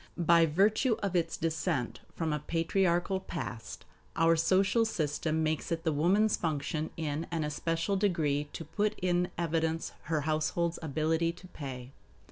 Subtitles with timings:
[0.17, 3.85] By virtue of its descent from a patriarchal past,
[4.15, 9.29] our social system makes it the woman's function in an especial degree to put in
[9.37, 11.91] evidence her household's ability to pay.